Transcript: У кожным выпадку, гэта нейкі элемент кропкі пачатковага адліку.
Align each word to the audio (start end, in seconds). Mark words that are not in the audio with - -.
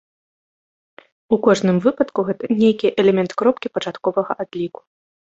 У 1.35 1.37
кожным 1.47 1.77
выпадку, 1.85 2.19
гэта 2.29 2.43
нейкі 2.61 2.87
элемент 3.03 3.31
кропкі 3.41 3.67
пачатковага 3.77 4.37
адліку. 4.45 4.81